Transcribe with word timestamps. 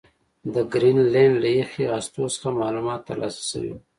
د 0.53 0.55
ګرینلنډ 0.73 1.35
له 1.43 1.49
یخي 1.59 1.83
هستو 1.93 2.23
څخه 2.33 2.49
معلومات 2.61 3.01
ترلاسه 3.09 3.41
شوي 3.51 3.73